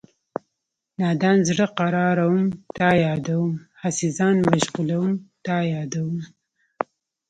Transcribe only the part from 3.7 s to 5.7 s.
هسې ځان مشغولوم تا